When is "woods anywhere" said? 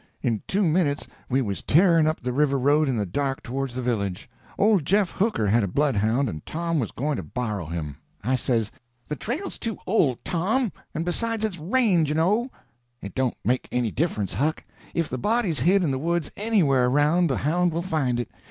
15.99-16.87